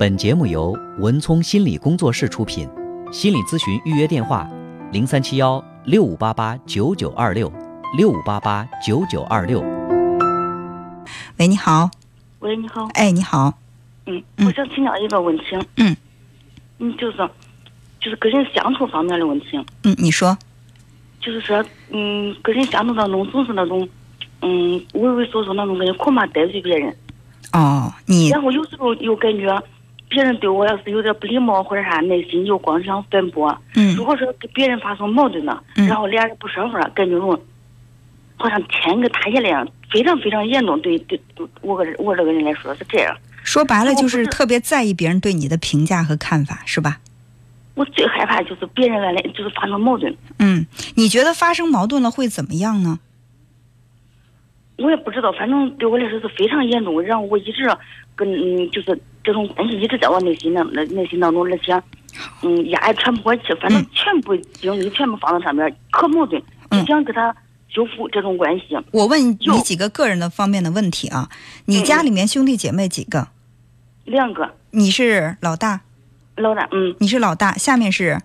[0.00, 2.66] 本节目由文聪心理工作室出品，
[3.12, 4.48] 心理咨询预约电话：
[4.92, 7.52] 零三七幺六五八八九九二六
[7.98, 9.60] 六五八八九九二六。
[11.36, 11.90] 喂，你好。
[12.38, 12.88] 喂，你好。
[12.94, 13.52] 哎，你好。
[14.06, 15.44] 嗯，嗯我想请教一个问题。
[15.76, 15.94] 嗯。
[16.78, 17.18] 嗯，就是，
[18.00, 19.62] 就是跟人相处方面的问题。
[19.84, 20.34] 嗯，你说。
[21.20, 23.86] 就是说，嗯，跟人相处当中总是那种，
[24.40, 26.96] 嗯，畏畏缩缩那种感觉，恐怕得罪别人。
[27.52, 29.62] 哦，你然后有时候又感觉，
[30.10, 33.56] 别人对我要是有点不礼貌或者啥，内心就光想反驳。
[33.76, 37.30] 嗯如果说跟别人发生矛盾了，嗯然后俩人不说话，感觉中
[38.36, 40.78] 好像天给塌下来一样，非常非常严重。
[40.82, 41.18] 对对，
[41.62, 43.16] 我个人我这个人来说是这样。
[43.44, 46.98] 说白了就是是特别在意别人对你的评价和看法，是吧？
[47.74, 52.98] 我最害怕就是别人来就是发生矛盾，嗯，你觉得发生矛盾了会怎么样呢？
[54.76, 57.00] 我也不知道，反正对我来说是非常严重。
[57.02, 57.70] 然后我一直
[58.16, 61.82] 跟嗯，就是这种关系一直在我内心当内内心当中，而且
[62.42, 67.34] 嗯压也喘不过气，反正嗯全部精力全部放在上面，可矛盾，嗯就想跟他
[67.68, 68.76] 修复这种关系。
[68.90, 71.28] 我问你几个个人的方面的问题啊。
[71.66, 73.28] 你家里面兄弟姐妹几个？
[74.04, 75.82] 两个你是老大，
[76.36, 78.20] 老大，嗯，你是老大，下面是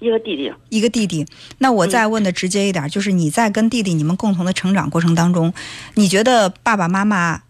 [0.00, 1.24] 一个弟弟，一个弟弟。
[1.58, 5.54] 那我再问的直接一点，就是你在跟弟弟你们共同的成长过程当中，
[5.94, 7.44] 你觉得爸爸妈妈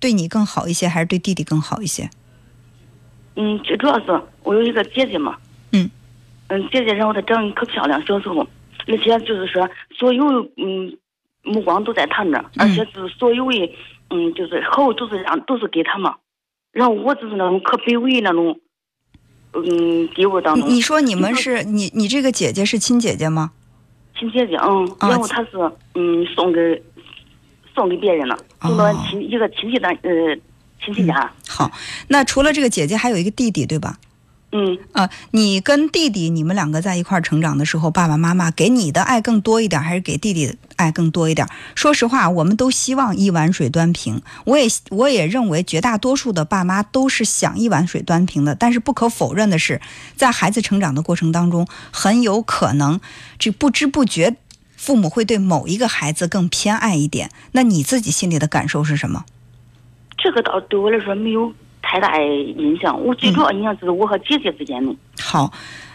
[0.00, 2.10] 对你更好一些，还是对弟弟更好一些？
[3.40, 5.34] 嗯，最主要是我有一个姐姐嘛，
[5.72, 5.90] 嗯，
[6.48, 8.46] 嗯，姐姐然后她长得可漂亮，小时候，
[8.86, 9.66] 而且就是说
[9.98, 10.22] 所有
[10.58, 10.94] 嗯
[11.42, 13.72] 目光都在她那儿，而且是所有的
[14.10, 16.16] 嗯就是好都是让都是给她嘛，
[16.72, 18.60] 然后我就是那种可卑微那种
[19.54, 23.52] 嗯地位当中，你你说你们是你你这个姐姐是亲姐姐吗？
[24.18, 25.50] 亲姐姐，嗯，啊然后她是
[25.94, 26.82] 嗯送给
[27.74, 30.36] 送给别人了，送到哦亲一个亲戚那呃
[30.94, 31.70] 亲戚家，好，
[32.08, 33.98] 那除了这个姐姐，还有一个弟弟，对吧？
[34.52, 41.46] 嗯啊、你跟弟弟你们两个在一块儿成长的时候，爸爸妈妈给你的爱更多一点，还是给弟弟的爱更多一点？
[41.76, 44.20] 说实话，我们都希望一碗水端平。
[44.44, 48.56] 我也我也认为绝大多数的爸妈都是想一碗水端平的。
[48.56, 49.80] 但是不可否认的是，
[50.16, 53.00] 在孩子成长的过程当中，很有可能
[53.38, 54.34] 这不知不觉，
[54.76, 57.30] 父母会对某一个孩子更偏爱一点。
[57.52, 59.24] 那你自己心里的感受是什么？
[60.22, 64.94] 这个倒对我来说没有太大印象，我最主要印象就是我和姐姐之间的。
[65.20, 65.52] 好，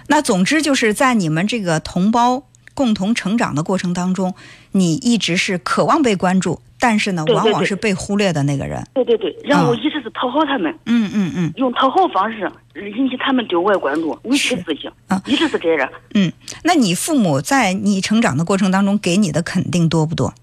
[0.07, 2.43] 那总之就是在你们这个同胞
[2.73, 4.33] 共同成长的过程当中，
[4.71, 8.85] 你一直是渴望被关注，但是呢，对对往往是被忽略的那个人。
[8.93, 12.51] 对对对，然后一直是讨好他们，嗯嗯嗯用讨好方式
[12.97, 15.89] 引起他们对我的关注，维持自己啊，一直是这样。
[16.13, 16.31] 嗯。
[16.63, 20.33] 那你父母在你成长的过程当中给你的肯定多不多？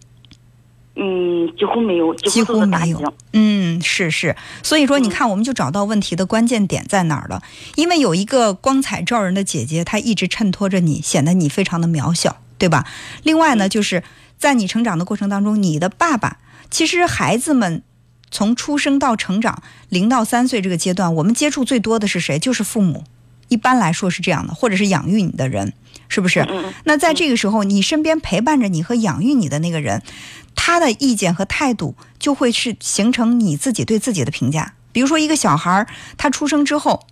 [0.95, 3.15] 嗯，几乎没有，几乎没有。
[3.33, 7.43] 嗯，是是，所以说你看，我们就找到问题的关键点在哪儿了。
[7.77, 12.87] 因为有一个光彩照人的姐姐，她一直衬托着你，显得你非常的渺小，对吧？
[13.23, 14.03] 另外呢，就是
[14.37, 16.37] 在你成长的过程当中，你的爸爸，
[16.71, 17.83] 其实孩子们
[18.31, 22.39] 从出生到成长，零到三岁这个阶段，我们接触最多的是谁？
[22.39, 23.05] 就是父母。
[23.53, 25.75] 一般来说是这样的，或者是养育你的人，
[26.09, 26.49] 是不是？
[26.85, 30.03] 那在这个时候，你身边陪伴着你和养育你的那个人，
[30.55, 34.73] 他的意见和态度就会是形成你自己对自己的评价。
[34.91, 35.87] 比如说，一个小孩儿
[36.17, 37.07] 他出生之后，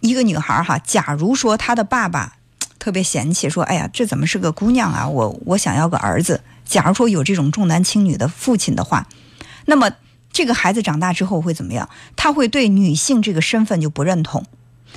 [0.00, 2.36] 一个女孩儿哈，假如说她的爸爸
[2.78, 5.06] 特别嫌弃，说：“哎呀，这怎么是个姑娘啊？
[5.06, 9.06] 我我想要个儿子。”假如说有这种重男轻女的父亲的话，
[9.66, 9.90] 那么
[10.32, 11.88] 这个孩子长大之后会怎么样？
[12.16, 14.44] 他会对女性这个身份就不认同。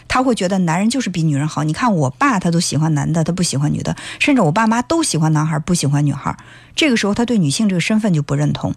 [0.07, 1.63] 他会觉得男人就是比女人好。
[1.63, 6.35] 你看我爸他都喜欢男的，他不喜欢女的，甚至我爸妈都喜欢男孩，不喜欢女孩。
[6.75, 8.75] 这个时候他对女性这个身份就不认同。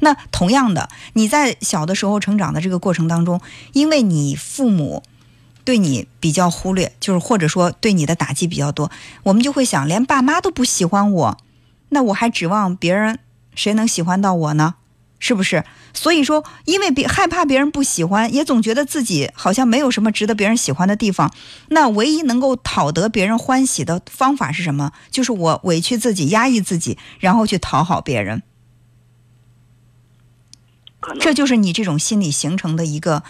[0.00, 3.40] 那同样的，你在小的时候成长的这个过程当中，
[3.72, 5.02] 因为你父母
[5.64, 8.90] 对你比较忽略，就是或者说对你的打击比较多，
[9.22, 11.38] 我们就会想，连爸妈都不喜欢我，
[11.90, 13.18] 那我还指望别人
[13.54, 14.74] 谁能喜欢到我呢？
[15.18, 15.64] 是不是？
[15.94, 21.32] 所以说，因为别害怕别人不喜欢，也总觉得自己好像没有什么值得别人喜欢的地方。
[21.68, 24.92] 那唯一能够讨得别人欢喜的方法是什么？
[25.10, 28.42] 就是我委屈自己、压抑自己，然后去讨好别人。
[31.20, 33.22] 这就是你这种心理形成的一个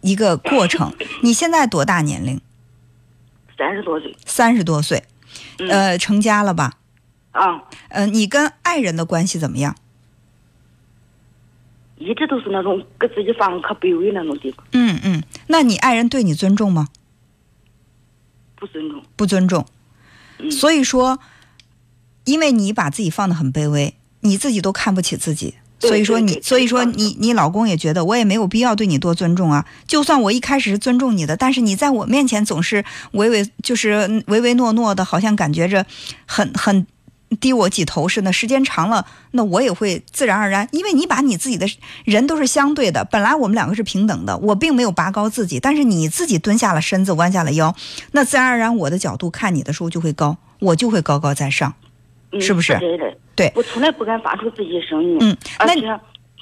[0.00, 0.94] 一个过程。
[1.22, 2.40] 你现在多大年龄？
[3.58, 5.02] 三十多岁三十多岁，
[5.58, 6.74] 嗯呃，成家了吧？
[7.32, 9.74] 啊，呃，你跟爱人的关系怎么样？
[11.98, 16.88] 一直都是那种给自己放可卑微那种地方，嗯嗯，那你爱人对你尊重吗？
[18.56, 19.02] 不尊重。
[19.16, 19.66] 不尊重。
[20.38, 21.18] 嗯所以说，
[22.24, 29.66] 因为你把自己放得很卑微，你自己都看不起自己，所以说你，所以说你，你老公也觉得我也没有必要对你多尊重啊。
[29.88, 35.84] 就算我一开始是尊重你的，但是你在我面前总是唯唯就是唯唯诺诺的，好像感觉着
[36.26, 36.86] 很很
[37.40, 38.32] 低我几头似的。
[38.32, 41.66] 时间长了，那我也会自然而然，因为你把你自己的
[42.04, 47.74] 人都是相对的，本来我们两个是平等的，我并没有拔高自己，但是你自己蹲下了身子，弯下了腰，
[48.12, 51.74] 那自然而然我的角度看你的时候就会高，我就会高高在上。
[52.30, 55.80] 嗯是不是对的，对我从来不敢发出自己的声音，嗯，那而且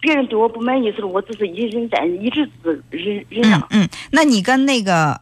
[0.00, 3.60] 别人对我不满意的时候，我只是一忍在，一直是忍忍让。
[3.70, 5.20] 嗯嗯，那你跟那个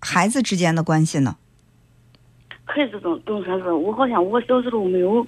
[0.00, 1.36] 孩子之间的关系呢？
[2.74, 5.24] 孩子总总说是我好像我小时候没有，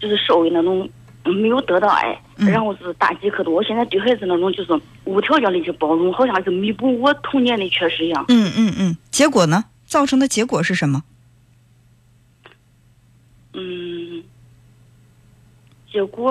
[0.00, 0.88] 就是受为那种
[1.24, 3.54] 嗯没有得到爱，嗯然后是打击可多。
[3.54, 8.24] 我现在对孩子那种就是无条件的去包容，好像是弥补我童年的缺失一样。
[8.28, 9.66] 嗯嗯嗯，结果呢？
[9.86, 11.04] 造成的结果是什么？
[13.54, 14.22] 嗯，
[15.90, 16.30] 结果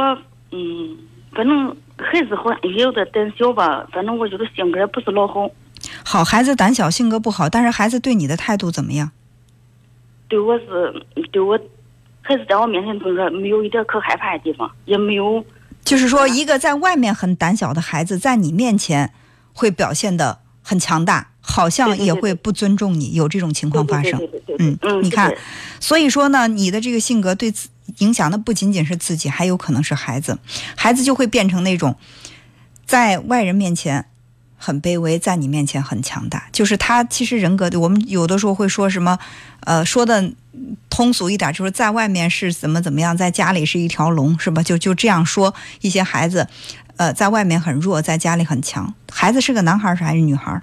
[0.51, 0.97] 嗯，
[1.31, 5.49] 反正孩子好像也有点胆小吧，反正我觉得性格也不是老好，
[6.05, 9.11] 好，孩子胆小，性格不好，但是孩子对你的态度怎么样？
[10.27, 11.57] 对我是对我
[12.21, 15.43] 孩子在我面前总是没有一点可害怕的地方，也没有
[15.83, 19.13] 就是说，一个在外面很胆小的孩子，在你面前
[19.53, 24.19] 会表现的很强大，好像也会不尊重你，有这种情况发生。
[24.59, 25.33] 嗯嗯，你看
[25.79, 27.69] 所以说呢，你的这个性格对自
[27.99, 30.37] 影响的不仅仅是自己，还有可能是孩子。
[30.75, 31.95] 孩子就会变成那种
[32.85, 34.09] 在外人面前
[34.57, 36.49] 很卑微，在你面前很强大。
[36.51, 39.17] 就是他其实人格的，我们有的时候会说什么，
[39.61, 40.33] 呃，说的
[40.89, 44.61] 通俗一点，就是在外面是怎么怎么样，在家里是一条龙，是吧？
[44.63, 46.47] 就就这样说一些孩子，
[46.97, 48.93] 呃，在外面很弱，在家里很强。
[49.11, 50.61] 孩子是个男孩儿是还是女孩儿？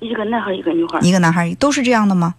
[0.00, 1.00] 一个男孩一个女孩。
[1.00, 2.36] 一个男孩儿都是这样的吗？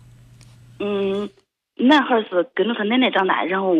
[0.79, 1.29] 嗯，
[1.75, 3.75] 男孩是跟着他奶奶长大，然后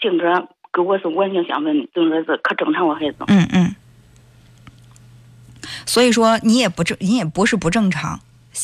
[0.00, 3.18] 性格跟我是完全相反的，就说是可正常我孩子。
[3.28, 3.74] 嗯嗯。
[5.90, 8.20] 所以说你也不正，你也不是不正常。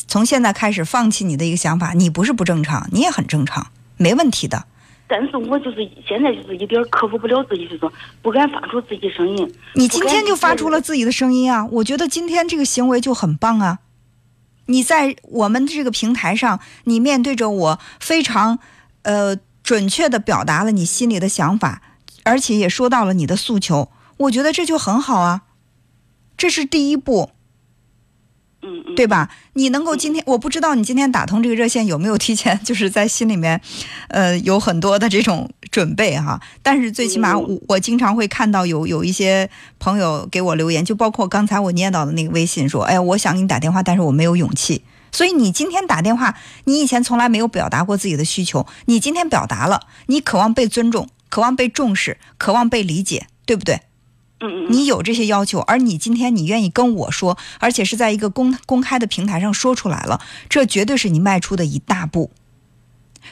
[0.07, 4.65] 从现在开始放弃你的一个想法，你不是不正常，你也很正常，没问题的。
[5.09, 7.93] 但是我就是现在就是一点儿克服不了自己，就是说
[8.23, 9.53] 不敢发出自己声音。
[9.75, 11.67] 你今天就发出了自己的声音啊！
[11.73, 13.81] 我觉得今天这个行为就很棒啊！
[14.67, 18.61] 你在我们这个平台上，你面对着我，非常
[19.03, 21.83] 呃准确的表达了你心里的想法，
[22.23, 25.43] 而且也说到了你的诉求，我觉得这就很好啊，
[26.37, 27.31] 这是第一步。
[28.63, 29.31] 嗯嗯，对吧？
[29.53, 33.61] 你能够今天，我不知道你今天打通这个热线有没有提前， 就是在心里面，
[34.09, 36.41] 呃，有很多的这种准备哈。
[36.63, 39.49] 但是最起码嗯我我经常会看到有有一些
[39.79, 44.83] 朋友给我留言，就包括刚才我念到的那个微信说，哎，我想给你打电话，但是我没有勇气。
[45.13, 53.83] 所以你今天打电话，你以前从来没有表达过自己的需求，你今天表达了，你渴望被尊重，渴望被重视，渴望被理解，对不对？
[54.41, 62.31] 嗯，你有这些要求，而你今天你愿意跟我说，而且是在一个公公开的平台上说出来了，这绝对是你迈出的一大步。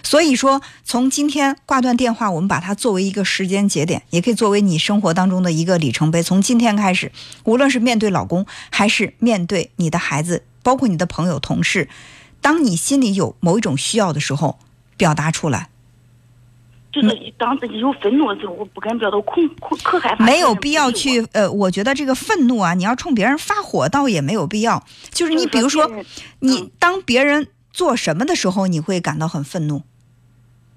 [0.03, 6.23] 所以说，从今天挂断电话，我们把它作为一个时间节点，也可以作为你生活当中的一个里程碑。
[6.23, 7.13] 从今天开始，
[7.45, 11.89] 无论是面对老公，还是面对你的孩子，包括你的朋友、同事，
[12.41, 14.59] 当你心里有某一种需要的时候，
[14.97, 15.69] 表达出来。
[16.95, 20.25] 就是当自己有愤怒的时候，我不敢表达，恐恐可害怕。
[20.25, 24.81] 没有必要去，呃，我觉得这个愤怒啊，你要冲别人发火，倒也没有必要。
[25.11, 25.91] 就是你比如说，
[26.39, 29.81] 你当别人做什么的时候，你会感到很愤怒；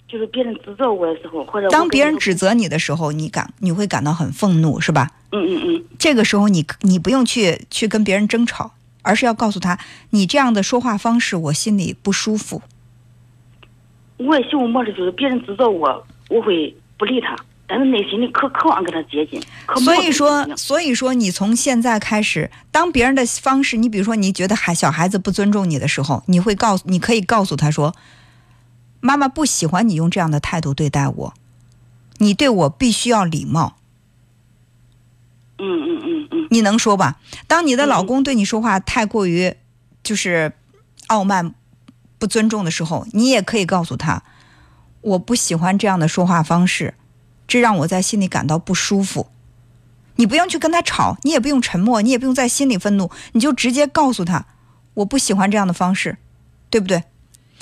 [0.08, 5.12] 就是别人指责我的时候，或者当别人指责你的时候，你感你会感到很愤怒，是吧？
[5.32, 8.72] 嗯嗯嗯，这个时候你你不用去去跟别人争吵，
[9.04, 9.78] 而是要告诉他，
[10.10, 12.64] 你这样的说话方式我心里不舒服。
[14.18, 19.42] 我也习惯模式就是别人指责我，我会不理他，但是内心里可渴望跟他接近。
[19.66, 27.96] 可所以说，所以说，你从现在开始，当别人的方式，你比如说你觉得孩小孩子不尊重你的时候，你会告诉，你可以告诉他说
[29.00, 31.34] ：“妈妈不喜欢你用这样的态度对待我，
[32.18, 33.78] 你对我必须要礼貌。”
[35.60, 37.20] 嗯嗯嗯嗯，你能说吧？
[37.48, 39.54] 当你的嗯老公对你说话太过于
[40.04, 40.54] 就是
[41.08, 41.54] 傲慢、
[42.18, 44.24] 不尊重的时候，你也可以告诉他
[45.02, 46.96] ：“我不喜欢这样的说话方式，
[47.48, 49.28] 这让我在心里感到不舒服。”
[50.20, 54.48] 你不用去跟他吵，你也不用沉默，你也不用在心里愤怒，你就直接告诉他
[54.96, 56.18] ：“我不喜欢这样的方式，
[56.72, 57.04] 对不对？”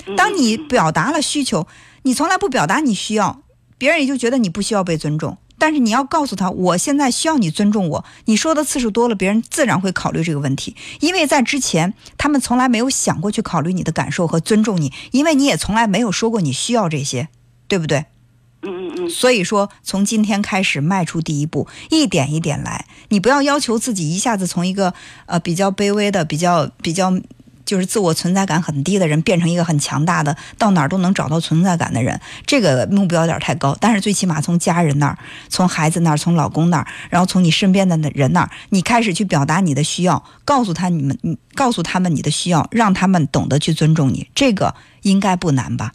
[0.06, 1.66] 嗯当你表达了需求，
[2.02, 3.42] 你从来不表达你需要，
[3.76, 5.36] 别人也就觉得你不需要被尊重。
[5.58, 8.04] 但是你要告诉他，我现在需要你尊重我。
[8.26, 17.28] 你说的次数多了，别人自然会考虑这个问题，因为在之前他们从来没有想过去考虑你的感受和尊重你，因为你也从来没有说过你需要这些，
[17.68, 18.06] 对不对？
[18.62, 22.86] 嗯嗯嗯嗯所以说，从今天开始迈出第一步，一点一点来。
[23.10, 24.92] 你不要要求自己一下子从一个
[25.26, 27.12] 呃比较卑微的、比较比较
[27.66, 32.18] 就是自我存在感很低的人，变成一个很强大的，到哪儿都能找到存在感的人。
[32.46, 35.18] 这个目标有点太高，但是最起码从家人那儿、
[35.48, 44.30] 从孩子那儿、从老公那儿，然后从你身边的人那儿，你开始去表达你的需要，告诉他你们，你告诉他们你的需要，让他们懂得去尊重你。
[44.34, 45.92] 这个应该不难吧？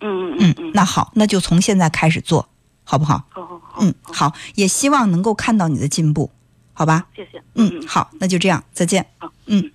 [0.00, 2.48] 嗯嗯嗯嗯，那好，那就从现在开始做，
[2.84, 3.24] 好不好？
[3.28, 6.30] 好好好，嗯，好，也希望能够看到你的进步，
[6.72, 7.06] 好吧？
[7.16, 9.04] 谢谢，嗯，好，那就这样，再见。
[9.18, 9.70] 好，嗯。